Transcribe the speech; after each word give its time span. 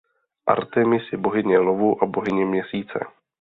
Artemis 0.47 1.03
je 1.11 1.17
bohyně 1.17 1.57
lovu 1.59 2.03
a 2.03 2.05
bohyně 2.05 2.45
Měsíce. 2.45 2.99